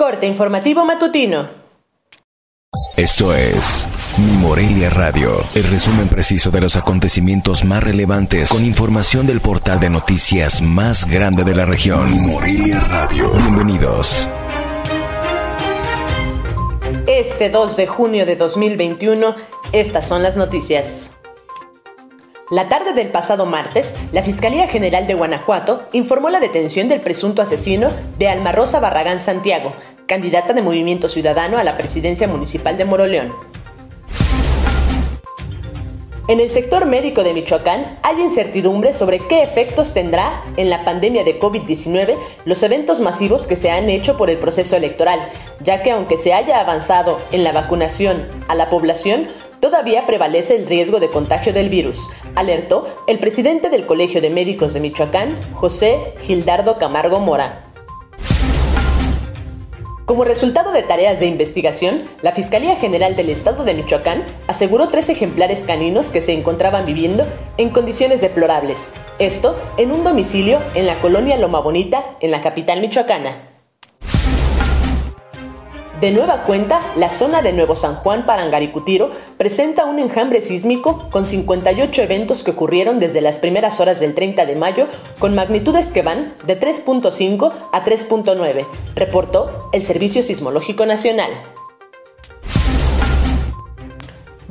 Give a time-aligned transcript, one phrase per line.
[0.00, 1.50] Corte informativo matutino.
[2.96, 9.26] Esto es Mi Morelia Radio, el resumen preciso de los acontecimientos más relevantes con información
[9.26, 12.10] del portal de noticias más grande de la región.
[12.10, 13.30] Mi Morelia Radio.
[13.30, 14.26] Bienvenidos.
[17.06, 19.36] Este 2 de junio de 2021,
[19.72, 21.10] estas son las noticias.
[22.50, 27.42] La tarde del pasado martes, la Fiscalía General de Guanajuato informó la detención del presunto
[27.42, 27.86] asesino
[28.18, 29.72] de Alma Rosa Barragán Santiago,
[30.06, 33.32] candidata de Movimiento Ciudadano a la presidencia municipal de Moroleón.
[36.26, 41.22] En el sector médico de Michoacán hay incertidumbre sobre qué efectos tendrá en la pandemia
[41.22, 45.20] de COVID-19 los eventos masivos que se han hecho por el proceso electoral,
[45.62, 49.28] ya que aunque se haya avanzado en la vacunación a la población,
[49.60, 54.72] todavía prevalece el riesgo de contagio del virus, alertó el presidente del Colegio de Médicos
[54.72, 57.66] de Michoacán, José Gildardo Camargo Mora.
[60.10, 65.08] Como resultado de tareas de investigación, la Fiscalía General del Estado de Michoacán aseguró tres
[65.08, 67.24] ejemplares caninos que se encontraban viviendo
[67.58, 72.80] en condiciones deplorables, esto en un domicilio en la colonia Loma Bonita, en la capital
[72.80, 73.49] michoacana.
[76.00, 81.26] De nueva cuenta, la zona de Nuevo San Juan Parangaricutiro presenta un enjambre sísmico con
[81.26, 86.00] 58 eventos que ocurrieron desde las primeras horas del 30 de mayo con magnitudes que
[86.00, 91.30] van de 3.5 a 3.9, reportó el Servicio Sismológico Nacional.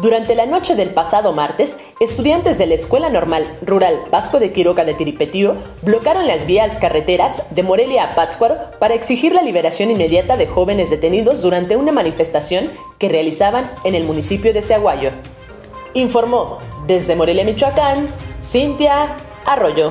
[0.00, 4.84] Durante la noche del pasado martes, estudiantes de la Escuela Normal Rural Vasco de Quiroga
[4.84, 10.36] de Tiripetío bloquearon las vías carreteras de Morelia a Pátzcuaro para exigir la liberación inmediata
[10.36, 15.10] de jóvenes detenidos durante una manifestación que realizaban en el municipio de Seaguayo.
[15.94, 18.06] Informó desde Morelia, Michoacán,
[18.40, 19.90] Cintia Arroyo.